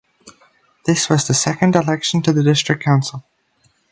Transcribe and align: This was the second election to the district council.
This 0.87 1.11
was 1.11 1.27
the 1.27 1.35
second 1.35 1.75
election 1.75 2.23
to 2.23 2.33
the 2.33 2.41
district 2.41 2.81
council. 2.83 3.23